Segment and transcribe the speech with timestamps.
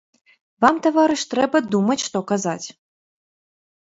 [0.63, 2.67] Вам, таварыш, трэба думаць, што казаць.